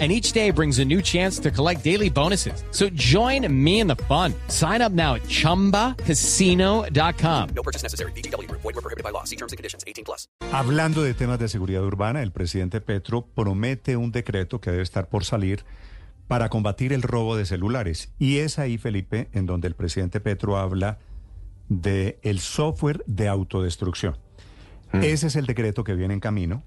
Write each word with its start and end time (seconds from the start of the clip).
and 0.00 0.10
each 0.10 0.32
day 0.32 0.50
brings 0.50 0.80
a 0.80 0.84
new 0.84 1.00
chance 1.00 1.38
to 1.38 1.52
collect 1.52 1.84
daily 1.84 2.10
bonuses. 2.10 2.64
So 2.72 2.88
join 2.94 3.46
me 3.48 3.78
in 3.78 3.86
the 3.86 3.94
fun. 4.08 4.34
Sign 4.48 4.82
up 4.82 4.90
now 4.90 5.14
at 5.14 5.22
ChumbaCasino.com. 5.28 7.48
No 7.54 7.62
purchase 7.62 7.84
necessary. 7.84 8.10
BGW. 8.16 8.50
Void 8.50 8.64
were 8.64 8.82
prohibited 8.82 9.04
by 9.04 9.10
law. 9.10 9.22
See 9.22 9.36
terms 9.36 9.52
and 9.52 9.56
conditions. 9.56 9.84
18 9.86 10.04
plus. 10.04 10.26
Hablando 10.52 11.04
de 11.04 11.14
temas 11.14 11.38
de 11.38 11.46
seguridad 11.48 11.84
urbana, 11.84 12.22
el 12.22 12.32
presidente 12.32 12.80
Petro 12.80 13.22
promete 13.22 13.96
un 13.96 14.10
decreto 14.10 14.60
que 14.60 14.72
debe 14.72 14.82
estar 14.82 15.08
por 15.08 15.24
salir 15.24 15.64
para 16.28 16.48
combatir 16.48 16.92
el 16.92 17.02
robo 17.02 17.36
de 17.36 17.46
celulares. 17.46 18.12
Y 18.18 18.38
es 18.38 18.58
ahí, 18.58 18.78
Felipe, 18.78 19.28
en 19.32 19.46
donde 19.46 19.68
el 19.68 19.74
presidente 19.74 20.20
Petro 20.20 20.56
habla 20.56 20.98
de 21.68 22.18
el 22.22 22.40
software 22.40 23.02
de 23.06 23.28
autodestrucción. 23.28 24.16
Ese 24.92 25.26
es 25.26 25.36
el 25.36 25.46
decreto 25.46 25.82
que 25.82 25.94
viene 25.94 26.14
en 26.14 26.20
camino 26.20 26.62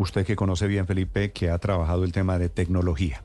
usted 0.00 0.24
que 0.24 0.34
conoce 0.34 0.66
bien, 0.66 0.86
Felipe, 0.86 1.30
que 1.32 1.50
ha 1.50 1.58
trabajado 1.58 2.04
el 2.04 2.12
tema 2.12 2.38
de 2.38 2.48
tecnología. 2.48 3.22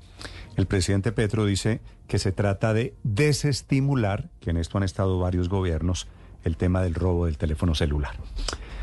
El 0.58 0.66
presidente 0.66 1.14
Petro 1.14 1.46
dice 1.46 1.80
que 2.08 2.20
se 2.20 2.34
trata 2.34 2.74
de 2.74 2.94
desestimular, 3.04 4.30
que 4.42 4.50
en 4.50 4.58
esto 4.58 4.78
han 4.78 4.84
estado 4.84 5.18
varios 5.18 5.48
gobiernos, 5.48 6.08
el 6.44 6.58
tema 6.58 6.82
del 6.82 6.94
robo 6.94 7.28
del 7.28 7.38
teléfono 7.38 7.76
celular. 7.76 8.18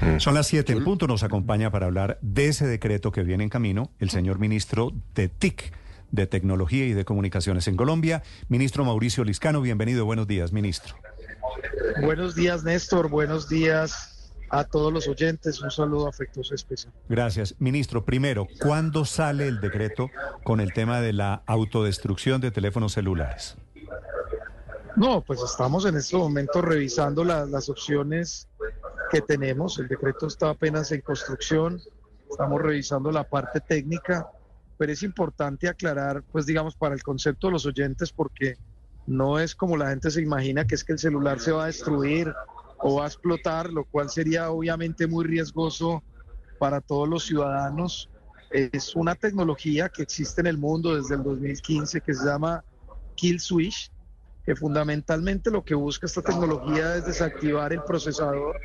Mm. 0.01 0.19
Son 0.19 0.35
las 0.35 0.47
siete 0.47 0.73
en 0.73 0.83
punto, 0.85 1.07
nos 1.07 1.23
acompaña 1.23 1.71
para 1.71 1.87
hablar 1.87 2.19
de 2.23 2.49
ese 2.49 2.67
decreto 2.67 3.13
que 3.13 3.23
viene 3.23 3.45
en 3.45 3.51
camino 3.51 3.91
el 3.99 4.09
señor 4.09 4.39
ministro 4.39 4.93
de 5.15 5.29
TIC, 5.29 5.73
de 6.11 6.27
Tecnología 6.27 6.87
y 6.87 6.95
de 6.95 7.05
Comunicaciones 7.05 7.69
en 7.69 7.77
Colombia, 7.77 8.23
ministro 8.49 8.85
Mauricio 8.87 9.23
Liscano. 9.23 9.61
Bienvenido, 9.61 10.07
buenos 10.07 10.27
días, 10.27 10.53
ministro. 10.53 10.97
Buenos 12.03 12.35
días, 12.35 12.65
Néstor, 12.65 13.11
buenos 13.11 13.49
días, 13.49 14.12
a 14.53 14.65
todos 14.65 14.93
los 14.93 15.09
oyentes 15.09 15.63
un 15.63 15.71
saludo 15.71 16.07
afectuoso 16.07 16.55
especial. 16.55 16.93
Gracias. 17.09 17.55
Ministro, 17.59 18.05
primero, 18.05 18.47
¿cuándo 18.61 19.07
sale 19.07 19.49
el 19.49 19.63
decreto 19.63 20.11
con 20.45 20.61
el 20.61 20.75
tema 20.75 21.01
de 21.01 21.15
la 21.15 21.43
autodestrucción 21.47 22.43
de 22.43 22.51
teléfonos 22.51 22.93
celulares? 22.93 23.57
No, 24.95 25.23
pues 25.23 25.41
estamos 25.41 25.87
en 25.87 25.97
este 25.97 26.19
momento 26.19 26.61
revisando 26.61 27.25
las 27.25 27.71
opciones 27.71 28.47
que 29.11 29.23
tenemos. 29.23 29.79
El 29.79 29.89
decreto 29.89 30.27
está 30.27 30.51
apenas 30.51 30.93
en 30.93 31.01
construcción. 31.01 31.81
Estamos 32.31 32.61
revisando 32.61 33.11
la 33.11 33.25
parte 33.25 33.59
técnica, 33.61 34.29
pero 34.77 34.93
es 34.93 35.03
importante 35.03 35.67
aclarar, 35.67 36.23
pues 36.31 36.45
digamos, 36.45 36.77
para 36.77 36.95
el 36.95 37.03
concepto 37.03 37.47
de 37.47 37.55
los 37.55 37.65
oyentes, 37.65 38.13
porque 38.13 38.59
no 39.07 39.39
es 39.39 39.55
como 39.55 39.79
la 39.79 39.89
gente 39.89 40.11
se 40.11 40.21
imagina 40.21 40.67
que 40.67 40.75
es 40.75 40.85
que 40.85 40.93
el 40.93 40.99
celular 40.99 41.41
se 41.41 41.53
va 41.53 41.65
a 41.65 41.67
destruir 41.69 42.35
o 42.83 42.97
va 42.97 43.05
a 43.05 43.07
explotar, 43.07 43.71
lo 43.71 43.85
cual 43.85 44.11
sería 44.11 44.51
obviamente 44.51 45.07
muy 45.07 45.25
riesgoso 45.25 46.03
para 46.59 46.81
todos 46.81 47.09
los 47.09 47.25
ciudadanos. 47.25 48.11
Es 48.51 48.95
una 48.95 49.15
tecnología 49.15 49.89
que 49.89 50.03
existe 50.03 50.41
en 50.41 50.49
el 50.49 50.59
mundo 50.59 50.97
desde 50.97 51.15
el 51.15 51.23
2015 51.23 52.01
que 52.01 52.13
se 52.13 52.27
llama 52.27 52.65
Kill 53.15 53.41
Switch, 53.41 53.91
que 54.45 54.57
fundamentalmente 54.57 55.51
lo 55.51 55.65
que 55.65 55.75
busca 55.75 56.07
esta 56.07 56.23
tecnología 56.23 56.97
es 56.97 57.07
desactivar 57.07 57.73
el 57.73 57.83
procesador 57.85 58.61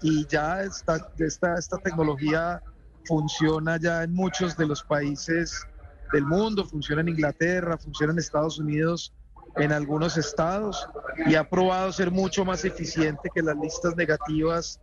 y 0.00 0.26
ya 0.26 0.62
esta, 0.62 1.12
esta, 1.18 1.54
esta 1.58 1.78
tecnología 1.78 2.62
funciona 3.04 3.78
ya 3.78 4.02
en 4.02 4.14
muchos 4.14 4.56
de 4.56 4.66
los 4.66 4.82
países 4.82 5.66
del 6.12 6.24
mundo, 6.24 6.64
funciona 6.64 7.02
en 7.02 7.10
Inglaterra, 7.10 7.78
funciona 7.78 8.12
en 8.12 8.18
Estados 8.18 8.58
Unidos 8.58 9.12
en 9.56 9.72
algunos 9.72 10.16
estados 10.16 10.88
y 11.26 11.34
ha 11.34 11.48
probado 11.48 11.92
ser 11.92 12.10
mucho 12.10 12.44
más 12.44 12.64
eficiente 12.64 13.28
que 13.34 13.42
las 13.42 13.56
listas 13.56 13.96
negativas 13.96 14.80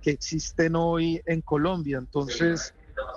que 0.00 0.10
existen 0.10 0.76
hoy 0.76 1.22
en 1.26 1.40
Colombia. 1.40 1.98
Entonces, 1.98 2.74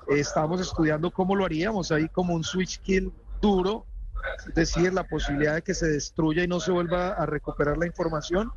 estamos 0.08 0.62
estudiando 0.62 1.12
cómo 1.12 1.36
lo 1.36 1.46
haríamos 1.46 1.92
ahí 1.92 2.08
como 2.10 2.34
un 2.34 2.44
switch 2.44 2.80
kill 2.82 3.12
duro, 3.42 3.86
es 4.48 4.56
decir, 4.56 4.94
la 4.94 5.04
posibilidad 5.04 5.56
de 5.56 5.62
que 5.62 5.74
se 5.74 5.88
destruya 5.88 6.44
y 6.44 6.48
no 6.48 6.60
se 6.60 6.72
vuelva 6.72 7.10
a 7.10 7.26
recuperar 7.26 7.78
la 7.78 7.86
información, 7.86 8.52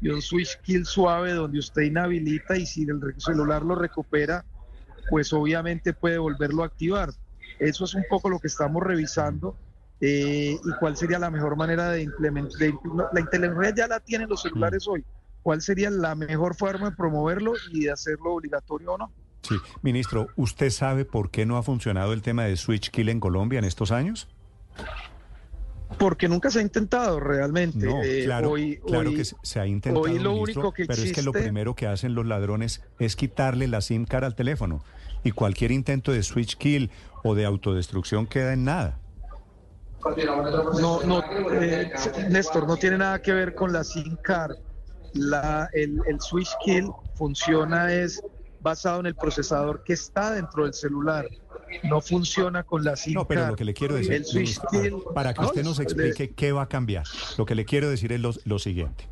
y 0.00 0.08
un 0.08 0.20
switch 0.20 0.60
kill 0.62 0.84
suave 0.84 1.32
donde 1.32 1.60
usted 1.60 1.82
inhabilita 1.82 2.56
y 2.56 2.66
si 2.66 2.82
el 2.82 3.00
celular 3.18 3.62
lo 3.62 3.76
recupera, 3.76 4.44
pues 5.10 5.32
obviamente 5.32 5.92
puede 5.92 6.18
volverlo 6.18 6.62
a 6.62 6.66
activar. 6.66 7.10
Eso 7.58 7.84
es 7.84 7.94
un 7.94 8.04
poco 8.08 8.28
lo 8.28 8.40
que 8.40 8.48
estamos 8.48 8.82
revisando 8.82 9.56
eh, 10.04 10.58
y 10.62 10.70
cuál 10.80 10.96
sería 10.96 11.20
la 11.20 11.30
mejor 11.30 11.56
manera 11.56 11.90
de 11.90 12.02
implementar. 12.02 12.58
la 13.12 13.20
inteligencia 13.20 13.74
ya 13.74 13.86
la 13.86 14.00
tienen 14.00 14.28
los 14.28 14.42
celulares 14.42 14.86
hoy. 14.88 15.04
¿Cuál 15.42 15.62
sería 15.62 15.90
la 15.90 16.16
mejor 16.16 16.56
forma 16.56 16.90
de 16.90 16.96
promoverlo 16.96 17.52
y 17.72 17.84
de 17.84 17.92
hacerlo 17.92 18.34
obligatorio 18.34 18.94
o 18.94 18.98
no? 18.98 19.12
Sí, 19.42 19.54
ministro, 19.80 20.26
¿usted 20.34 20.70
sabe 20.70 21.04
por 21.04 21.30
qué 21.30 21.46
no 21.46 21.56
ha 21.56 21.62
funcionado 21.62 22.12
el 22.12 22.22
tema 22.22 22.44
de 22.44 22.56
Switch 22.56 22.90
Kill 22.90 23.08
en 23.10 23.20
Colombia 23.20 23.60
en 23.60 23.64
estos 23.64 23.92
años? 23.92 24.28
Porque 25.98 26.28
nunca 26.28 26.50
se 26.50 26.58
ha 26.58 26.62
intentado 26.62 27.20
realmente. 27.20 27.86
No, 27.86 28.02
eh, 28.02 28.24
claro, 28.24 28.54
claro 28.84 29.10
que 29.10 29.24
se 29.24 29.60
ha 29.60 29.66
intentado, 29.66 30.06
lo 30.06 30.34
único 30.34 30.72
que 30.72 30.86
pero 30.86 31.00
es 31.00 31.12
que 31.12 31.22
lo 31.22 31.32
primero 31.32 31.76
que 31.76 31.86
hacen 31.86 32.14
los 32.14 32.26
ladrones 32.26 32.82
es 32.98 33.14
quitarle 33.14 33.68
la 33.68 33.80
SIM 33.80 34.04
card 34.04 34.24
al 34.24 34.34
teléfono 34.34 34.82
y 35.22 35.30
cualquier 35.30 35.70
intento 35.70 36.10
de 36.10 36.24
switch 36.24 36.56
kill 36.56 36.90
o 37.22 37.36
de 37.36 37.44
autodestrucción 37.44 38.26
queda 38.26 38.52
en 38.52 38.64
nada. 38.64 39.01
No, 40.80 41.02
no, 41.02 41.22
eh, 41.52 41.92
Néstor, 42.28 42.66
no 42.66 42.76
tiene 42.76 42.98
nada 42.98 43.20
que 43.22 43.32
ver 43.32 43.54
con 43.54 43.72
la 43.72 43.84
SIM 43.84 44.16
card. 44.16 44.56
La, 45.14 45.68
el, 45.72 46.00
el 46.06 46.20
switch 46.20 46.50
kill 46.64 46.90
funciona 47.14 47.92
es 47.92 48.22
basado 48.60 49.00
en 49.00 49.06
el 49.06 49.14
procesador 49.14 49.82
que 49.84 49.92
está 49.92 50.32
dentro 50.32 50.64
del 50.64 50.74
celular. 50.74 51.26
No 51.84 52.00
funciona 52.00 52.62
con 52.62 52.84
la 52.84 52.96
SIM 52.96 53.14
No, 53.14 53.26
pero 53.26 53.46
lo 53.46 53.56
que 53.56 53.64
le 53.64 53.74
quiero 53.74 53.94
decir, 53.94 54.24
para 55.14 55.34
que 55.34 55.44
usted 55.44 55.64
nos 55.64 55.80
explique 55.80 56.32
qué 56.34 56.52
va 56.52 56.62
a 56.62 56.68
cambiar, 56.68 57.04
lo 57.38 57.46
que 57.46 57.54
le 57.54 57.64
quiero 57.64 57.88
decir 57.88 58.12
es 58.12 58.20
lo, 58.20 58.32
lo 58.44 58.58
siguiente. 58.58 59.08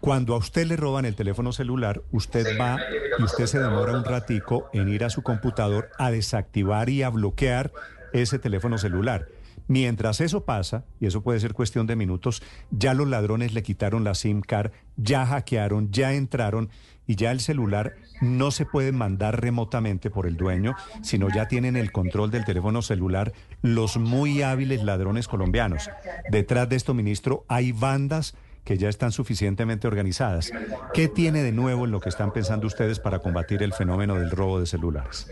Cuando 0.00 0.34
a 0.34 0.36
usted 0.36 0.66
le 0.66 0.76
roban 0.76 1.06
el 1.06 1.16
teléfono 1.16 1.52
celular, 1.52 2.02
usted 2.12 2.58
va 2.60 2.78
y 3.18 3.22
usted 3.22 3.46
se 3.46 3.58
demora 3.58 3.96
un 3.96 4.04
ratico 4.04 4.68
en 4.74 4.88
ir 4.88 5.02
a 5.02 5.10
su 5.10 5.22
computador 5.22 5.88
a 5.98 6.10
desactivar 6.10 6.90
y 6.90 7.02
a 7.02 7.08
bloquear 7.08 7.72
ese 8.12 8.38
teléfono 8.38 8.76
celular. 8.76 9.28
Mientras 9.66 10.20
eso 10.20 10.44
pasa, 10.44 10.84
y 11.00 11.06
eso 11.06 11.22
puede 11.22 11.40
ser 11.40 11.54
cuestión 11.54 11.86
de 11.86 11.96
minutos, 11.96 12.42
ya 12.70 12.92
los 12.92 13.08
ladrones 13.08 13.54
le 13.54 13.62
quitaron 13.62 14.04
la 14.04 14.14
SIM 14.14 14.42
card, 14.42 14.72
ya 14.96 15.24
hackearon, 15.24 15.90
ya 15.90 16.12
entraron 16.12 16.68
y 17.06 17.16
ya 17.16 17.30
el 17.30 17.40
celular 17.40 17.94
no 18.20 18.50
se 18.50 18.66
puede 18.66 18.92
mandar 18.92 19.40
remotamente 19.40 20.10
por 20.10 20.26
el 20.26 20.36
dueño, 20.36 20.74
sino 21.02 21.28
ya 21.28 21.48
tienen 21.48 21.76
el 21.76 21.92
control 21.92 22.30
del 22.30 22.44
teléfono 22.44 22.82
celular 22.82 23.32
los 23.62 23.96
muy 23.96 24.42
hábiles 24.42 24.82
ladrones 24.82 25.28
colombianos. 25.28 25.90
Detrás 26.30 26.68
de 26.68 26.76
esto, 26.76 26.94
ministro, 26.94 27.44
hay 27.48 27.72
bandas 27.72 28.34
que 28.64 28.78
ya 28.78 28.88
están 28.88 29.12
suficientemente 29.12 29.86
organizadas. 29.86 30.50
¿Qué 30.94 31.08
tiene 31.08 31.42
de 31.42 31.52
nuevo 31.52 31.84
en 31.84 31.90
lo 31.90 32.00
que 32.00 32.08
están 32.08 32.32
pensando 32.32 32.66
ustedes 32.66 32.98
para 32.98 33.18
combatir 33.18 33.62
el 33.62 33.74
fenómeno 33.74 34.18
del 34.18 34.30
robo 34.30 34.58
de 34.58 34.66
celulares? 34.66 35.28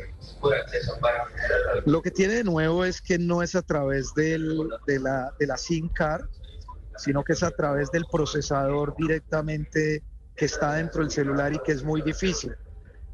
Lo 1.86 2.02
que 2.02 2.10
tiene 2.10 2.34
de 2.34 2.44
nuevo 2.44 2.84
es 2.84 3.00
que 3.00 3.18
no 3.18 3.42
es 3.42 3.54
a 3.54 3.62
través 3.62 4.12
de, 4.14 4.38
la, 4.98 5.56
SIM 5.56 5.88
card, 5.88 6.26
sino 6.96 7.24
que 7.24 7.32
es 7.32 7.42
a 7.42 7.50
través 7.50 7.90
del 7.90 8.04
procesador 8.10 8.94
directamente 8.96 10.02
que 10.36 10.44
está 10.44 10.74
dentro 10.74 11.00
del 11.00 11.10
celular 11.10 11.52
y 11.54 11.58
que 11.60 11.72
es 11.72 11.82
muy 11.82 12.02
difícil. 12.02 12.54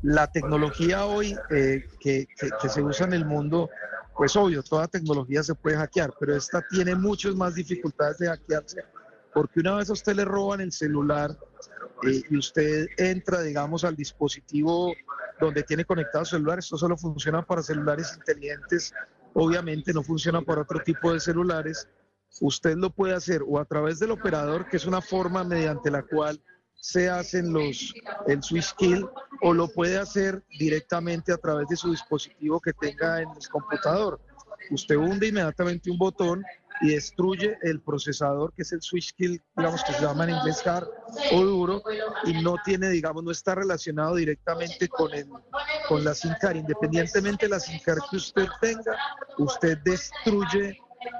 La 0.02 0.26
tecnología 0.26 1.06
hoy 1.06 1.36
eh, 1.50 1.86
que, 2.00 2.26
que, 2.38 2.50
que 2.60 2.68
se 2.68 2.82
usa 2.82 3.06
en 3.06 3.12
el 3.12 3.24
mundo 3.24 3.70
pues 4.16 4.34
obvio, 4.34 4.64
toda 4.64 4.88
tecnología 4.88 5.44
se 5.44 5.54
puede 5.54 5.76
hackear, 5.76 6.12
pero 6.18 6.34
esta 6.34 6.60
tiene 6.70 6.96
muchas 6.96 7.36
más 7.36 7.54
dificultades 7.54 8.18
de 8.18 8.26
hackearse 8.26 8.82
porque 9.32 9.60
una 9.60 9.76
vez 9.76 9.90
a 9.90 9.92
usted 9.92 10.14
le 10.14 10.24
roban 10.24 10.60
el 10.60 10.72
celular 10.72 11.36
eh, 12.02 12.22
y 12.30 12.36
usted 12.36 12.86
entra, 12.96 13.42
digamos, 13.42 13.84
al 13.84 13.96
dispositivo 13.96 14.94
donde 15.40 15.62
tiene 15.62 15.84
conectado 15.84 16.20
el 16.20 16.26
celular, 16.26 16.58
esto 16.58 16.76
solo 16.76 16.96
funciona 16.96 17.42
para 17.42 17.62
celulares 17.62 18.14
inteligentes, 18.16 18.92
obviamente 19.34 19.92
no 19.92 20.02
funciona 20.02 20.40
para 20.42 20.62
otro 20.62 20.80
tipo 20.80 21.12
de 21.12 21.20
celulares, 21.20 21.88
usted 22.40 22.76
lo 22.76 22.90
puede 22.90 23.14
hacer 23.14 23.42
o 23.46 23.58
a 23.58 23.64
través 23.64 23.98
del 23.98 24.10
operador, 24.10 24.68
que 24.68 24.76
es 24.76 24.86
una 24.86 25.00
forma 25.00 25.44
mediante 25.44 25.90
la 25.90 26.02
cual 26.02 26.40
se 26.80 27.10
hacen 27.10 27.52
los 27.52 27.92
el 28.26 28.42
switch 28.42 28.74
kill 28.76 29.08
o 29.42 29.52
lo 29.52 29.68
puede 29.68 29.98
hacer 29.98 30.42
directamente 30.58 31.32
a 31.32 31.36
través 31.36 31.68
de 31.68 31.76
su 31.76 31.90
dispositivo 31.90 32.60
que 32.60 32.72
tenga 32.72 33.20
en 33.20 33.28
el 33.30 33.48
computador. 33.48 34.20
Usted 34.70 34.96
hunde 34.96 35.28
inmediatamente 35.28 35.90
un 35.90 35.98
botón 35.98 36.44
y 36.80 36.90
destruye 36.90 37.58
el 37.62 37.80
procesador, 37.80 38.52
que 38.52 38.62
es 38.62 38.72
el 38.72 38.82
switch 38.82 39.14
kill, 39.14 39.42
digamos 39.56 39.82
que 39.84 39.92
se 39.92 40.02
llama 40.02 40.24
en 40.24 40.30
inglés 40.30 40.66
hard 40.66 40.88
o 41.32 41.44
duro, 41.44 41.82
y 42.24 42.42
no 42.42 42.56
tiene, 42.64 42.88
digamos, 42.90 43.24
no 43.24 43.30
está 43.30 43.54
relacionado 43.54 44.16
directamente 44.16 44.88
con, 44.88 45.12
el, 45.12 45.26
con 45.88 46.04
la 46.04 46.14
SIM 46.14 46.34
card. 46.40 46.56
Independientemente 46.56 47.46
de 47.46 47.50
la 47.50 47.60
SIM 47.60 47.80
card 47.84 47.98
que 48.10 48.16
usted 48.16 48.46
tenga, 48.60 48.96
usted 49.38 49.78
destruye, 49.78 50.78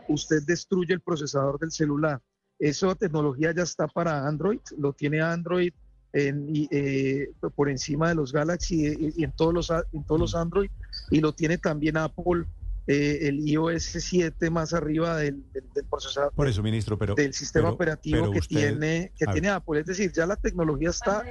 usted 0.08 0.42
destruye 0.46 0.94
el 0.94 1.00
procesador 1.00 1.58
del 1.58 1.72
celular. 1.72 2.20
Esa 2.58 2.94
tecnología 2.94 3.52
ya 3.52 3.62
está 3.62 3.86
para 3.86 4.26
Android, 4.26 4.60
lo 4.76 4.92
tiene 4.92 5.20
Android 5.20 5.72
en, 6.12 6.68
eh, 6.70 7.30
por 7.54 7.68
encima 7.68 8.08
de 8.08 8.14
los 8.14 8.32
Galaxy 8.32 9.12
y, 9.16 9.22
en 9.22 9.32
todos 9.32 9.54
los 9.54 9.70
en 9.92 10.04
todos 10.04 10.20
los 10.20 10.34
Android 10.34 10.70
y 11.10 11.20
lo 11.20 11.32
tiene 11.32 11.58
también 11.58 11.96
Apple 11.96 12.46
eh, 12.88 13.28
el 13.28 13.46
iOS 13.46 13.82
7 13.82 14.50
más 14.50 14.72
arriba 14.72 15.18
del, 15.18 15.44
procesador 15.90 16.32
por 16.32 16.48
eso 16.48 16.62
ministro 16.62 16.98
pero 16.98 17.14
del 17.14 17.34
sistema 17.34 17.68
operativo 17.70 18.30
que 18.30 18.40
tiene 18.40 19.12
que 19.16 19.26
tiene 19.26 19.48
Apple. 19.50 19.80
Es 19.80 19.86
decir 19.86 20.10
ya 20.12 20.26
la 20.26 20.36
tecnología 20.36 20.90
está 20.90 21.22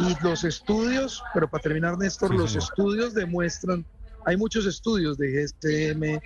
y 0.00 0.22
los 0.22 0.44
estudios 0.44 1.22
pero 1.32 1.48
para 1.48 1.62
terminar 1.62 1.96
Néstor 1.96 2.34
los 2.34 2.56
estudios 2.56 3.14
demuestran 3.14 3.86
hay 4.24 4.36
muchos 4.36 4.66
estudios 4.66 5.16
de 5.16 5.46
GSM 5.46 6.20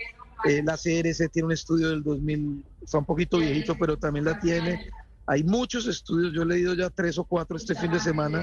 eh, 0.46 0.62
la 0.64 0.76
CRC 0.76 1.28
tiene 1.28 1.46
un 1.46 1.52
estudio 1.52 1.90
del 1.90 2.02
2000 2.02 2.64
está 2.82 2.98
un 2.98 3.04
poquito 3.04 3.38
viejito 3.38 3.76
pero 3.78 3.96
también 3.96 4.24
la 4.24 4.40
tiene. 4.40 4.90
Hay 5.26 5.44
muchos 5.44 5.86
estudios, 5.86 6.32
yo 6.32 6.42
he 6.42 6.46
leído 6.46 6.74
ya 6.74 6.90
tres 6.90 7.18
o 7.18 7.24
cuatro 7.24 7.56
este 7.56 7.74
fin 7.74 7.92
de 7.92 8.00
semana 8.00 8.42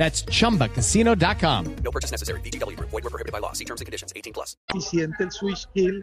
That's 0.00 0.24
chumbacasino.com. 0.24 1.76
No 1.84 1.90
purchase 1.90 2.10
necessary. 2.10 2.40
BGW. 2.40 2.74
Void 2.80 3.04
were 3.04 3.10
prohibited 3.10 3.32
by 3.32 3.38
law. 3.38 3.52
See 3.52 3.66
terms 3.66 3.82
and 3.82 3.86
conditions 3.86 4.14
18 4.16 4.32
plus. 4.32 4.56
Eficiente 4.70 5.24
el 5.24 5.30
switch 5.30 5.68
kill 5.74 6.02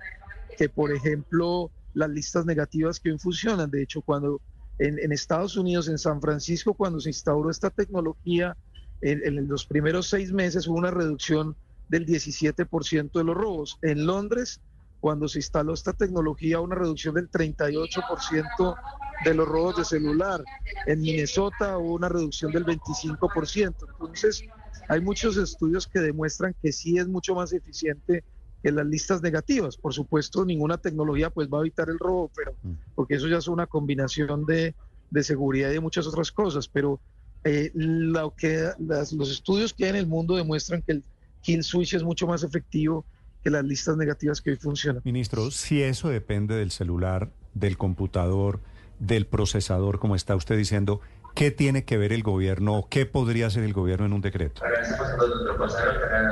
que, 0.55 0.69
por 0.69 0.91
ejemplo, 0.91 1.71
las 1.95 2.09
listas 2.11 2.45
negativas 2.45 2.99
que 2.99 3.11
hoy 3.11 3.17
funcionan. 3.17 3.71
De 3.71 3.81
hecho, 3.81 4.03
cuando 4.03 4.39
en, 4.77 4.99
en, 4.99 5.11
Estados 5.11 5.57
Unidos, 5.57 5.87
en 5.87 5.97
San 5.97 6.21
Francisco, 6.21 6.75
cuando 6.75 6.99
se 6.99 7.09
instauró 7.09 7.49
esta 7.49 7.71
tecnología, 7.71 8.55
en, 9.01 9.25
en 9.25 9.47
los 9.47 9.65
primeros 9.65 10.07
seis 10.07 10.31
meses 10.31 10.67
hubo 10.67 10.77
una 10.77 10.91
reducción 10.91 11.55
del 11.89 12.05
17% 12.05 13.11
de 13.11 13.23
los 13.23 13.35
robos. 13.35 13.79
En 13.81 14.05
Londres, 14.05 14.61
cuando 14.99 15.27
se 15.27 15.39
instaló 15.39 15.73
esta 15.73 15.93
tecnología, 15.93 16.59
una 16.59 16.75
reducción 16.75 17.15
del 17.15 17.31
38% 17.31 18.75
de 19.23 19.33
los 19.33 19.47
robos 19.47 19.77
de 19.77 19.85
celular. 19.85 20.43
En 20.85 21.01
Minnesota 21.01 21.77
hubo 21.77 21.95
una 21.95 22.09
reducción 22.09 22.51
del 22.51 22.65
25%. 22.65 23.75
Entonces, 23.91 24.43
hay 24.87 25.01
muchos 25.01 25.37
estudios 25.37 25.87
que 25.87 25.99
demuestran 25.99 26.55
que 26.61 26.71
sí 26.71 26.97
es 26.97 27.07
mucho 27.07 27.35
más 27.35 27.53
eficiente 27.53 28.23
que 28.63 28.71
las 28.71 28.85
listas 28.85 29.21
negativas. 29.21 29.77
Por 29.77 29.93
supuesto, 29.93 30.45
ninguna 30.45 30.77
tecnología 30.77 31.29
pues 31.29 31.47
va 31.47 31.59
a 31.59 31.61
evitar 31.61 31.89
el 31.89 31.99
robo, 31.99 32.31
pero 32.35 32.53
mm. 32.63 32.73
porque 32.95 33.15
eso 33.15 33.27
ya 33.27 33.37
es 33.37 33.47
una 33.47 33.67
combinación 33.67 34.45
de, 34.45 34.75
de 35.11 35.23
seguridad 35.23 35.69
y 35.69 35.73
de 35.73 35.79
muchas 35.79 36.07
otras 36.07 36.31
cosas. 36.31 36.67
Pero 36.67 36.99
eh, 37.43 37.71
lo 37.73 38.33
que 38.35 38.69
los 38.79 39.31
estudios 39.31 39.73
que 39.73 39.85
hay 39.85 39.91
en 39.91 39.95
el 39.97 40.07
mundo 40.07 40.35
demuestran 40.35 40.81
que 40.81 40.93
el 40.93 41.03
kill 41.41 41.63
switch 41.63 41.93
es 41.93 42.03
mucho 42.03 42.27
más 42.27 42.43
efectivo 42.43 43.05
que 43.43 43.49
las 43.49 43.63
listas 43.63 43.95
negativas 43.97 44.41
que 44.41 44.51
hoy 44.51 44.57
funcionan. 44.57 45.01
Ministro, 45.05 45.51
si 45.51 45.81
eso 45.81 46.09
depende 46.09 46.55
del 46.55 46.71
celular, 46.71 47.31
del 47.53 47.77
computador, 47.77 48.59
del 48.99 49.27
procesador, 49.27 49.99
como 49.99 50.15
está 50.15 50.35
usted 50.35 50.57
diciendo, 50.57 51.01
¿qué 51.35 51.51
tiene 51.51 51.85
que 51.85 51.97
ver 51.97 52.13
el 52.13 52.23
gobierno 52.23 52.77
o 52.77 52.89
qué 52.89 53.05
podría 53.05 53.47
hacer 53.47 53.63
el 53.63 53.73
gobierno 53.73 54.05
en 54.05 54.13
un 54.13 54.21
decreto? 54.21 54.61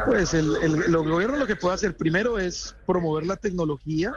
Pues 0.06 0.34
el, 0.34 0.56
el, 0.62 0.96
gobierno 0.98 1.38
lo 1.38 1.48
que 1.48 1.56
puede 1.56 1.76
hacer 1.76 1.96
primero 1.96 2.40
es 2.40 2.76
promover 2.86 3.26
la 3.26 3.36
tecnología, 3.36 4.14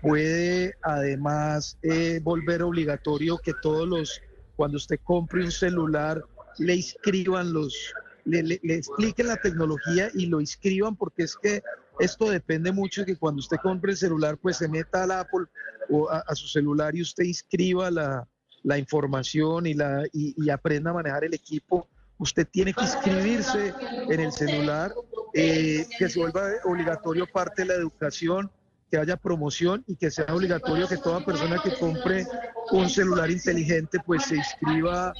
puede 0.00 0.74
además 0.82 1.78
eh, 1.82 2.20
volver 2.22 2.62
obligatorio 2.62 3.38
que 3.38 3.52
todos 3.60 3.86
los, 3.86 4.22
cuando 4.56 4.76
usted 4.76 4.98
compre 5.04 5.44
un 5.44 5.52
celular, 5.52 6.22
le 6.58 6.76
inscriban 6.76 7.52
los, 7.52 7.92
le, 8.24 8.42
le, 8.42 8.58
expliquen 8.62 9.26
la 9.28 9.36
tecnología 9.36 10.10
y 10.14 10.26
lo 10.26 10.40
inscriban 10.40 10.96
porque 10.96 11.24
es 11.24 11.36
que 11.36 11.62
esto 11.98 12.30
depende 12.30 12.72
mucho 12.72 13.02
de 13.02 13.06
que 13.06 13.16
cuando 13.16 13.40
usted 13.40 13.56
compre 13.62 13.92
el 13.92 13.96
celular, 13.98 14.36
pues 14.36 14.58
se 14.58 14.68
meta 14.68 15.04
al 15.04 15.12
Apple 15.12 15.46
o 15.88 16.08
a, 16.10 16.34
su 16.34 16.48
celular 16.48 16.94
y 16.94 17.02
usted 17.02 17.24
inscriba 17.24 17.90
la, 17.90 18.26
la 18.62 18.78
información 18.78 19.66
y, 19.66 19.74
la, 19.74 20.04
y, 20.12 20.50
aprenda 20.50 20.90
a 20.90 20.94
manejar 20.94 21.24
el 21.24 21.34
equipo. 21.34 21.88
Usted 22.18 22.46
tiene 22.50 22.72
que 22.72 22.82
inscribirse 22.82 23.74
en 24.08 24.20
el 24.20 24.32
celular, 24.32 24.92
eh, 25.34 25.86
que 25.98 26.08
se 26.08 26.18
vuelva 26.18 26.48
obligatorio 26.64 27.26
parte 27.26 27.62
de 27.62 27.68
la 27.68 27.74
educación, 27.74 28.50
que 28.90 28.98
haya 28.98 29.16
promoción 29.16 29.84
y 29.86 29.96
que 29.96 30.10
sea 30.10 30.26
obligatorio 30.30 30.88
que 30.88 30.96
toda 30.96 31.24
persona 31.24 31.60
que 31.62 31.74
compre 31.78 32.26
un 32.70 32.88
celular 32.88 33.30
inteligente 33.30 33.98
pues 34.04 34.24
se 34.24 34.36
inscriba 34.36 35.12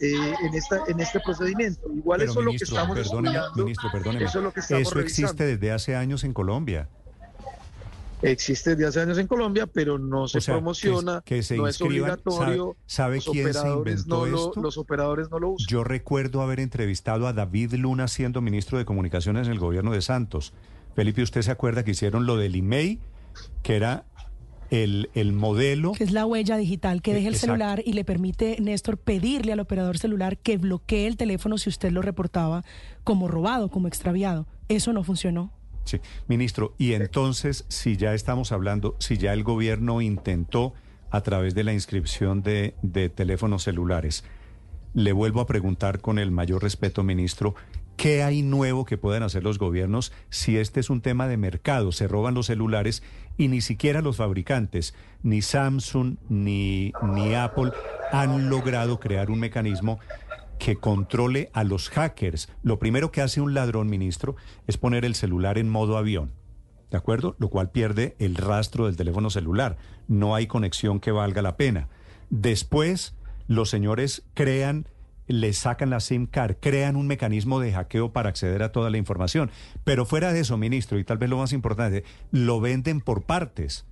eh, 0.00 0.34
en, 0.42 0.54
esta, 0.54 0.82
en 0.88 1.00
este 1.00 1.20
procedimiento. 1.20 1.92
Igual 1.92 2.22
eso 2.22 2.40
es 2.40 2.44
lo 2.44 2.50
que 2.50 2.56
estamos 2.56 2.96
Ministro, 3.56 3.90
perdóneme. 3.92 4.24
Eso, 4.24 4.38
es 4.38 4.44
lo 4.44 4.52
que 4.52 4.60
eso 4.60 5.00
existe 5.00 5.44
desde 5.44 5.72
hace 5.72 5.96
años 5.96 6.24
en 6.24 6.32
Colombia. 6.32 6.88
Existe 8.22 8.70
desde 8.70 8.86
hace 8.86 9.00
años 9.00 9.18
en 9.18 9.26
Colombia, 9.26 9.66
pero 9.66 9.98
no 9.98 10.28
se 10.28 10.40
promociona, 10.40 11.22
que, 11.24 11.42
no 11.56 11.66
es 11.66 11.80
obligatorio. 11.80 12.76
¿Sabe, 12.86 13.20
quién 13.20 13.52
se 13.52 13.68
inventó 13.68 14.26
esto? 14.26 14.62
los 14.62 14.78
operadores 14.78 15.28
no 15.30 15.40
lo 15.40 15.50
usan. 15.50 15.66
Yo 15.68 15.82
recuerdo 15.82 16.40
haber 16.40 16.60
entrevistado 16.60 17.26
a 17.26 17.32
David 17.32 17.74
Luna 17.74 18.06
siendo 18.06 18.40
ministro 18.40 18.78
de 18.78 18.84
Comunicaciones 18.84 19.48
en 19.48 19.52
el 19.52 19.58
gobierno 19.58 19.90
de 19.90 20.02
Santos. 20.02 20.54
Felipe, 20.94 21.22
¿usted 21.22 21.42
se 21.42 21.50
acuerda 21.50 21.84
que 21.84 21.92
hicieron 21.92 22.26
lo 22.26 22.36
del 22.36 22.54
IMEI, 22.54 23.00
que 23.62 23.76
era 23.76 24.04
el, 24.72 25.10
el, 25.14 25.34
modelo. 25.34 25.92
Que 25.92 26.04
es 26.04 26.12
la 26.12 26.24
huella 26.24 26.56
digital 26.56 27.02
que 27.02 27.12
deja 27.12 27.28
el 27.28 27.36
celular 27.36 27.82
y 27.84 27.92
le 27.92 28.04
permite, 28.04 28.56
Néstor, 28.58 28.96
pedirle 28.96 29.52
al 29.52 29.60
operador 29.60 29.98
celular 29.98 30.38
que 30.38 30.56
bloquee 30.56 31.06
el 31.06 31.18
teléfono 31.18 31.58
si 31.58 31.68
usted 31.68 31.92
lo 31.92 32.00
reportaba 32.00 32.64
como 33.04 33.28
robado, 33.28 33.68
como 33.68 33.86
extraviado. 33.86 34.46
Eso 34.68 34.94
no 34.94 35.04
funcionó. 35.04 35.52
Sí, 35.84 36.00
ministro, 36.26 36.74
y 36.78 36.94
entonces, 36.94 37.66
si 37.68 37.98
ya 37.98 38.14
estamos 38.14 38.50
hablando, 38.50 38.96
si 38.98 39.18
ya 39.18 39.34
el 39.34 39.42
gobierno 39.42 40.00
intentó 40.00 40.72
a 41.10 41.20
través 41.20 41.54
de 41.54 41.64
la 41.64 41.74
inscripción 41.74 42.42
de, 42.42 42.74
de 42.80 43.10
teléfonos 43.10 43.64
celulares, 43.64 44.24
le 44.94 45.12
vuelvo 45.12 45.42
a 45.42 45.46
preguntar 45.46 46.00
con 46.00 46.18
el 46.18 46.30
mayor 46.30 46.62
respeto, 46.62 47.02
ministro, 47.02 47.54
¿Qué 47.96 48.22
hay 48.22 48.42
nuevo 48.42 48.84
que 48.84 48.98
puedan 48.98 49.22
hacer 49.22 49.44
los 49.44 49.58
gobiernos 49.58 50.12
si 50.30 50.56
este 50.56 50.80
es 50.80 50.90
un 50.90 51.00
tema 51.00 51.28
de 51.28 51.36
mercado? 51.36 51.92
Se 51.92 52.08
roban 52.08 52.34
los 52.34 52.46
celulares 52.46 53.02
y 53.36 53.48
ni 53.48 53.60
siquiera 53.60 54.02
los 54.02 54.16
fabricantes, 54.16 54.94
ni 55.22 55.42
Samsung 55.42 56.16
ni, 56.28 56.92
ni 57.02 57.34
Apple, 57.34 57.72
han 58.10 58.50
logrado 58.50 58.98
crear 58.98 59.30
un 59.30 59.38
mecanismo 59.38 60.00
que 60.58 60.76
controle 60.76 61.50
a 61.52 61.64
los 61.64 61.88
hackers. 61.90 62.48
Lo 62.62 62.78
primero 62.78 63.10
que 63.10 63.20
hace 63.20 63.40
un 63.40 63.54
ladrón, 63.54 63.88
ministro, 63.88 64.36
es 64.66 64.78
poner 64.78 65.04
el 65.04 65.14
celular 65.14 65.58
en 65.58 65.68
modo 65.68 65.96
avión. 65.96 66.32
¿De 66.90 66.98
acuerdo? 66.98 67.36
Lo 67.38 67.48
cual 67.48 67.70
pierde 67.70 68.16
el 68.18 68.36
rastro 68.36 68.86
del 68.86 68.96
teléfono 68.96 69.30
celular. 69.30 69.76
No 70.08 70.34
hay 70.34 70.46
conexión 70.46 71.00
que 71.00 71.10
valga 71.10 71.40
la 71.40 71.56
pena. 71.56 71.88
Después, 72.30 73.16
los 73.48 73.70
señores 73.70 74.24
crean 74.34 74.86
le 75.26 75.52
sacan 75.52 75.90
la 75.90 76.00
SIM 76.00 76.26
card, 76.26 76.56
crean 76.60 76.96
un 76.96 77.06
mecanismo 77.06 77.60
de 77.60 77.72
hackeo 77.72 78.12
para 78.12 78.28
acceder 78.28 78.62
a 78.62 78.72
toda 78.72 78.90
la 78.90 78.98
información. 78.98 79.50
Pero 79.84 80.04
fuera 80.04 80.32
de 80.32 80.40
eso, 80.40 80.56
ministro, 80.56 80.98
y 80.98 81.04
tal 81.04 81.18
vez 81.18 81.30
lo 81.30 81.38
más 81.38 81.52
importante, 81.52 82.04
lo 82.30 82.60
venden 82.60 83.00
por 83.00 83.22
partes. 83.22 83.84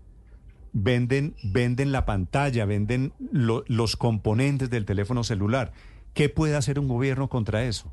Venden, 0.72 1.34
venden 1.42 1.90
la 1.90 2.06
pantalla, 2.06 2.64
venden 2.64 3.12
los 3.32 3.96
componentes 3.96 4.70
del 4.70 4.84
teléfono 4.84 5.24
celular. 5.24 5.72
¿Qué 6.14 6.28
puede 6.28 6.56
hacer 6.56 6.78
un 6.78 6.88
gobierno 6.88 7.28
contra 7.28 7.64
eso? 7.64 7.92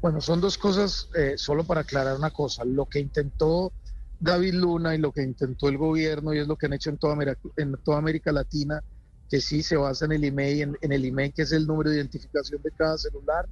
Bueno, 0.00 0.20
son 0.20 0.40
dos 0.40 0.56
cosas, 0.58 1.08
eh, 1.16 1.34
solo 1.36 1.64
para 1.64 1.80
aclarar 1.80 2.16
una 2.16 2.30
cosa. 2.30 2.64
Lo 2.64 2.86
que 2.86 3.00
intentó 3.00 3.72
David 4.20 4.54
Luna 4.54 4.94
y 4.94 4.98
lo 4.98 5.10
que 5.10 5.22
intentó 5.22 5.68
el 5.68 5.78
gobierno, 5.78 6.32
y 6.32 6.38
es 6.38 6.46
lo 6.46 6.56
que 6.56 6.66
han 6.66 6.74
hecho 6.74 6.90
en 6.90 6.98
toda 6.98 7.16
en 7.56 7.76
toda 7.82 7.98
América 7.98 8.30
Latina, 8.30 8.82
que 9.28 9.40
sí 9.40 9.62
se 9.62 9.76
basa 9.76 10.04
en 10.04 10.12
el 10.12 10.24
email, 10.24 10.76
en, 10.80 10.92
el 10.92 11.04
email 11.04 11.32
que 11.32 11.42
es 11.42 11.52
el 11.52 11.66
número 11.66 11.90
de 11.90 11.96
identificación 11.96 12.62
de 12.62 12.70
cada 12.72 12.96
celular, 12.98 13.48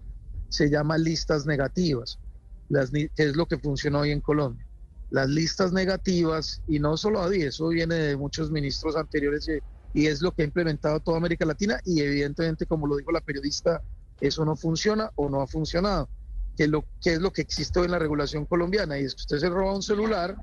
se 0.48 0.70
llama 0.70 0.98
listas 0.98 1.46
negativas, 1.46 2.18
las, 2.68 2.90
que 2.90 3.10
es 3.16 3.36
lo 3.36 3.46
que 3.46 3.58
funciona 3.58 4.00
hoy 4.00 4.10
en 4.10 4.20
Colombia. 4.20 4.66
Las 5.10 5.28
listas 5.28 5.72
negativas, 5.72 6.62
y 6.66 6.78
no 6.78 6.96
solo 6.96 7.22
a 7.22 7.34
eso 7.34 7.68
viene 7.68 7.94
de 7.94 8.16
muchos 8.16 8.50
ministros 8.50 8.96
anteriores 8.96 9.48
y 9.92 10.06
es 10.06 10.22
lo 10.22 10.32
que 10.32 10.42
ha 10.42 10.44
implementado 10.44 11.00
toda 11.00 11.18
América 11.18 11.44
Latina 11.44 11.80
y 11.84 12.00
evidentemente, 12.00 12.66
como 12.66 12.86
lo 12.86 12.96
dijo 12.96 13.12
la 13.12 13.20
periodista, 13.20 13.82
eso 14.20 14.44
no 14.44 14.56
funciona 14.56 15.10
o 15.14 15.28
no 15.28 15.40
ha 15.40 15.46
funcionado. 15.46 16.08
Que, 16.56 16.68
lo, 16.68 16.84
que 17.02 17.14
es 17.14 17.20
lo 17.20 17.32
que 17.32 17.42
existe 17.42 17.80
hoy 17.80 17.86
en 17.86 17.90
la 17.90 17.98
regulación 17.98 18.46
colombiana 18.46 18.98
y 18.98 19.04
es 19.04 19.14
que 19.14 19.22
usted 19.22 19.38
se 19.38 19.48
roba 19.48 19.74
un 19.74 19.82
celular, 19.82 20.36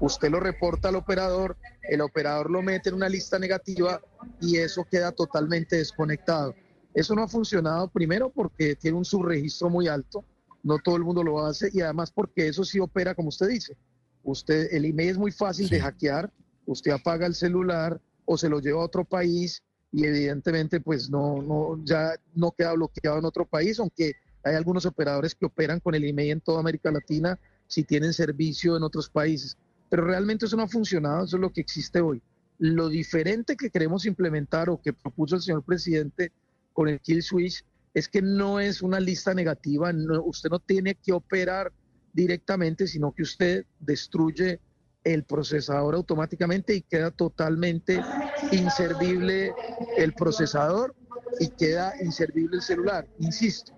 usted 0.00 0.30
lo 0.30 0.38
reporta 0.38 0.88
al 0.88 0.96
operador, 0.96 1.56
el 1.88 2.02
operador 2.02 2.50
lo 2.50 2.60
mete 2.60 2.90
en 2.90 2.96
una 2.96 3.08
lista 3.08 3.38
negativa 3.38 4.00
y 4.42 4.58
eso 4.58 4.84
queda 4.84 5.10
totalmente 5.12 5.76
desconectado. 5.76 6.54
Eso 6.92 7.14
no 7.14 7.22
ha 7.22 7.28
funcionado 7.28 7.88
primero 7.88 8.30
porque 8.30 8.76
tiene 8.76 8.98
un 8.98 9.04
subregistro 9.04 9.70
muy 9.70 9.88
alto, 9.88 10.24
no 10.62 10.78
todo 10.78 10.96
el 10.96 11.02
mundo 11.02 11.22
lo 11.22 11.44
hace 11.44 11.70
y 11.72 11.80
además 11.80 12.12
porque 12.12 12.46
eso 12.46 12.64
sí 12.64 12.78
opera 12.78 13.14
como 13.14 13.28
usted 13.28 13.48
dice. 13.48 13.76
Usted, 14.22 14.68
el 14.70 14.84
email 14.84 15.10
es 15.10 15.18
muy 15.18 15.32
fácil 15.32 15.68
de 15.68 15.80
hackear, 15.80 16.32
usted 16.66 16.92
apaga 16.92 17.26
el 17.26 17.34
celular 17.34 18.00
o 18.24 18.38
se 18.38 18.48
lo 18.48 18.60
lleva 18.60 18.80
a 18.80 18.84
otro 18.84 19.04
país 19.04 19.62
y 19.92 20.06
evidentemente 20.06 20.80
pues 20.80 21.10
no, 21.10 21.42
no, 21.42 21.84
ya 21.84 22.14
no 22.34 22.52
queda 22.52 22.72
bloqueado 22.72 23.18
en 23.18 23.24
otro 23.24 23.46
país, 23.46 23.78
aunque 23.78 24.14
hay 24.44 24.54
algunos 24.54 24.86
operadores 24.86 25.34
que 25.34 25.46
operan 25.46 25.80
con 25.80 25.94
el 25.94 26.04
email 26.04 26.32
en 26.32 26.40
toda 26.40 26.60
América 26.60 26.90
Latina 26.90 27.38
si 27.66 27.82
tienen 27.82 28.12
servicio 28.12 28.76
en 28.76 28.82
otros 28.82 29.08
países. 29.08 29.56
Pero 29.88 30.04
realmente 30.04 30.46
eso 30.46 30.56
no 30.56 30.64
ha 30.64 30.68
funcionado, 30.68 31.24
eso 31.24 31.36
es 31.36 31.40
lo 31.40 31.52
que 31.52 31.60
existe 31.60 32.00
hoy. 32.00 32.22
Lo 32.58 32.88
diferente 32.88 33.56
que 33.56 33.70
queremos 33.70 34.06
implementar 34.06 34.68
o 34.68 34.80
que 34.80 34.92
propuso 34.92 35.36
el 35.36 35.42
señor 35.42 35.62
presidente 35.64 36.30
con 36.72 36.88
el 36.88 37.00
Kill 37.00 37.22
Switch 37.22 37.64
es 37.94 38.08
que 38.08 38.20
no 38.20 38.60
es 38.60 38.82
una 38.82 39.00
lista 39.00 39.34
negativa, 39.34 39.92
usted 40.24 40.50
no 40.50 40.58
tiene 40.58 40.96
que 40.96 41.12
operar 41.12 41.72
directamente, 42.12 42.86
sino 42.86 43.12
que 43.12 43.22
usted 43.22 43.64
destruye 43.80 44.60
el 45.04 45.24
procesador 45.24 45.94
automáticamente 45.94 46.74
y 46.74 46.82
queda 46.82 47.10
totalmente 47.10 48.02
inservible 48.50 49.52
el 49.96 50.12
procesador 50.14 50.94
y 51.40 51.48
queda 51.48 51.94
inservible 52.02 52.56
el 52.56 52.62
celular. 52.62 53.06
Insisto, 53.18 53.72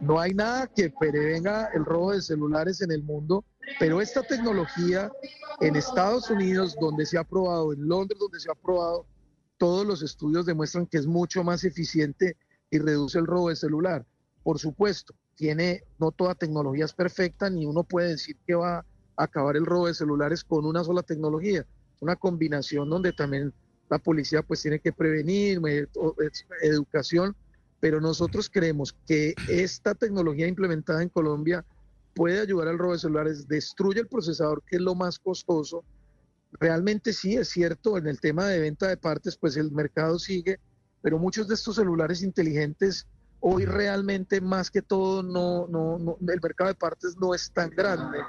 no 0.00 0.20
hay 0.20 0.34
nada 0.34 0.66
que 0.66 0.90
prevenga 0.90 1.68
el 1.74 1.84
robo 1.84 2.12
de 2.12 2.22
celulares 2.22 2.80
en 2.80 2.90
el 2.90 3.02
mundo, 3.02 3.44
pero 3.78 4.00
esta 4.00 4.22
tecnología 4.22 5.10
en 5.60 5.76
Estados 5.76 6.30
Unidos, 6.30 6.76
donde 6.80 7.06
se 7.06 7.18
ha 7.18 7.24
probado, 7.24 7.72
en 7.72 7.86
Londres, 7.86 8.18
donde 8.18 8.40
se 8.40 8.50
ha 8.50 8.54
probado, 8.54 9.06
todos 9.58 9.86
los 9.86 10.02
estudios 10.02 10.46
demuestran 10.46 10.86
que 10.86 10.98
es 10.98 11.06
mucho 11.06 11.44
más 11.44 11.62
eficiente 11.64 12.36
y 12.70 12.78
reduce 12.78 13.18
el 13.18 13.26
robo 13.26 13.48
de 13.48 13.56
celular. 13.56 14.04
Por 14.42 14.58
supuesto, 14.58 15.14
tiene, 15.36 15.84
no 15.98 16.10
toda 16.10 16.34
tecnología 16.34 16.84
es 16.84 16.92
perfecta, 16.92 17.48
ni 17.48 17.66
uno 17.66 17.84
puede 17.84 18.08
decir 18.08 18.36
que 18.46 18.54
va 18.54 18.78
a 18.78 18.84
acabar 19.16 19.56
el 19.56 19.66
robo 19.66 19.86
de 19.86 19.94
celulares 19.94 20.42
con 20.42 20.64
una 20.64 20.82
sola 20.82 21.02
tecnología. 21.02 21.64
Una 22.00 22.16
combinación 22.16 22.90
donde 22.90 23.12
también 23.12 23.52
la 23.92 23.98
policía 23.98 24.40
pues 24.42 24.62
tiene 24.62 24.78
que 24.78 24.90
prevenir, 24.90 25.60
educación, 26.62 27.36
pero 27.78 28.00
nosotros 28.00 28.48
creemos 28.50 28.96
que 29.06 29.34
esta 29.48 29.94
tecnología 29.94 30.46
implementada 30.46 31.02
en 31.02 31.10
Colombia 31.10 31.62
puede 32.14 32.40
ayudar 32.40 32.68
al 32.68 32.78
robo 32.78 32.94
de 32.94 33.00
celulares, 33.00 33.46
destruye 33.46 34.00
el 34.00 34.06
procesador, 34.06 34.62
que 34.66 34.76
es 34.76 34.82
lo 34.82 34.94
más 34.94 35.18
costoso. 35.18 35.84
Realmente 36.52 37.12
sí 37.12 37.36
es 37.36 37.50
cierto, 37.50 37.98
en 37.98 38.06
el 38.06 38.18
tema 38.18 38.46
de 38.46 38.60
venta 38.60 38.88
de 38.88 38.96
partes, 38.96 39.36
pues 39.36 39.58
el 39.58 39.70
mercado 39.72 40.18
sigue, 40.18 40.58
pero 41.02 41.18
muchos 41.18 41.46
de 41.46 41.54
estos 41.54 41.76
celulares 41.76 42.22
inteligentes 42.22 43.06
hoy 43.40 43.66
realmente 43.66 44.40
más 44.40 44.70
que 44.70 44.80
todo 44.80 45.22
no, 45.22 45.66
no, 45.66 45.98
no, 45.98 46.16
el 46.32 46.40
mercado 46.40 46.68
de 46.68 46.76
partes 46.76 47.14
no 47.20 47.34
es 47.34 47.52
tan 47.52 47.68
grande, 47.68 48.20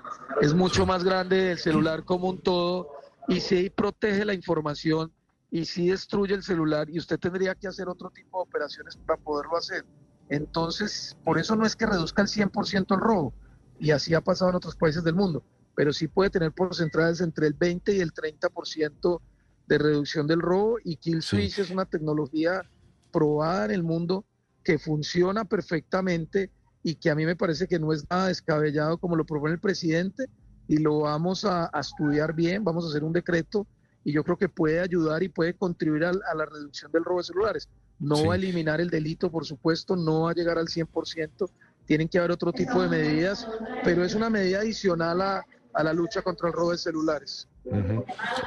es 0.42 0.54
mucho 0.54 0.86
más 0.86 1.06
grande 1.06 1.52
el 1.52 1.58
celular 1.60 2.04
como 2.04 2.30
un 2.30 2.42
todo 2.42 2.90
y 3.30 3.40
sí 3.40 3.70
protege 3.70 4.26
la 4.26 4.34
información 4.34 5.14
y 5.54 5.66
sí 5.66 5.90
destruye 5.90 6.34
el 6.34 6.42
celular 6.42 6.90
y 6.90 6.98
usted 6.98 7.20
tendría 7.20 7.54
que 7.54 7.68
hacer 7.68 7.88
otro 7.88 8.10
tipo 8.10 8.40
de 8.40 8.50
operaciones 8.50 8.98
para 8.98 9.22
poderlo 9.22 9.56
hacer. 9.56 9.86
Entonces, 10.28 11.16
por 11.24 11.38
eso 11.38 11.56
no 11.56 11.64
es 11.64 11.76
que 11.76 11.86
reduzca 11.86 12.24
el 12.24 12.28
100% 12.28 12.96
el 12.96 13.00
robo 13.00 13.36
y 13.80 13.92
así 13.92 14.16
ha 14.16 14.22
pasado 14.22 14.50
en 14.50 14.56
otros 14.56 14.76
países 14.76 15.04
del 15.04 15.14
mundo, 15.14 15.44
pero 15.76 15.94
sí 15.94 16.08
puede 16.08 16.32
tener 16.32 16.54
porcentajes 16.54 17.22
entre 17.22 17.46
el 17.46 17.54
20 17.54 17.96
y 17.96 18.00
el 18.00 18.12
30% 18.12 19.22
de 19.68 19.78
reducción 19.78 20.26
del 20.26 20.42
robo 20.42 20.78
y 20.84 20.96
Kill 20.96 21.22
Switch 21.22 21.60
es 21.60 21.70
una 21.70 21.86
tecnología 21.86 22.64
probada 23.12 23.66
en 23.66 23.72
el 23.74 23.84
mundo 23.84 24.26
que 24.64 24.80
funciona 24.80 25.46
perfectamente 25.46 26.50
y 26.82 26.96
que 26.96 27.12
a 27.12 27.16
mí 27.16 27.28
me 27.28 27.36
parece 27.36 27.68
que 27.68 27.78
no 27.78 27.94
es 27.94 28.10
nada 28.10 28.30
descabellado 28.30 28.98
como 28.98 29.16
lo 29.16 29.24
propone 29.24 29.54
el 29.54 29.60
presidente 29.60 30.26
y 30.68 30.78
lo 30.78 31.02
vamos 31.02 31.46
a, 31.46 31.70
estudiar 31.80 32.34
bien, 32.34 32.64
vamos 32.64 32.86
a 32.86 32.88
hacer 32.88 33.04
un 33.04 33.14
decreto 33.14 33.68
y 34.04 34.12
yo 34.12 34.24
creo 34.24 34.38
que 34.38 34.50
puede 34.50 34.80
ayudar 34.80 35.24
y 35.24 35.30
puede 35.30 35.54
contribuir 35.54 36.06
a, 36.06 36.12
la 36.12 36.46
reducción 36.46 36.92
del 36.92 37.04
robo 37.04 37.20
de 37.20 37.26
celulares. 37.26 37.70
No 38.00 38.26
va 38.26 38.34
a 38.34 38.38
eliminar 38.38 38.82
el 38.82 38.90
delito, 38.90 39.32
por 39.32 39.46
supuesto, 39.46 39.96
no 39.96 40.24
va 40.24 40.32
a 40.32 40.34
llegar 40.34 40.58
al 40.58 40.68
100%, 40.68 41.50
tienen 41.86 42.10
que 42.10 42.18
haber 42.18 42.32
otro 42.32 42.52
tipo 42.52 42.82
de 42.82 42.90
medidas, 42.90 43.48
pero 43.84 44.04
es 44.04 44.16
una 44.16 44.30
medida 44.30 44.60
adicional 44.60 45.22
a, 45.22 45.46
a 45.74 45.84
la 45.84 45.94
lucha 45.94 46.22
contra 46.22 46.48
el 46.48 46.54
robo 46.54 46.72
de 46.72 46.78
celulares. 46.78 47.48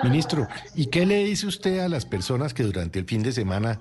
Ministro, 0.02 0.46
¿y 0.75 0.86
qué 0.86 1.06
le 1.06 1.25
dice 1.25 1.46
usted 1.46 1.78
a 1.78 1.88
las 1.88 2.04
personas 2.04 2.52
que 2.52 2.62
durante 2.62 2.98
el 2.98 3.06
fin 3.06 3.22
de 3.22 3.32
semana 3.32 3.80